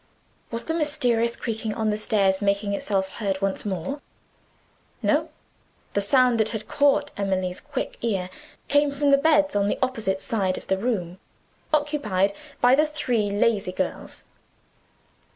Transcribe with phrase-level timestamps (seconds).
[0.49, 4.01] Was the mysterious creaking on the stairs making itself heard once more?
[5.03, 5.29] No.
[5.93, 8.31] The sound that had caught Emily's quick ear
[8.67, 11.19] came from the beds, on the opposite side of the room,
[11.71, 14.23] occupied by the three lazy girls.